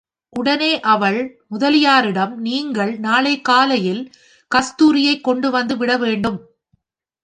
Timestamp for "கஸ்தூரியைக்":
4.51-5.27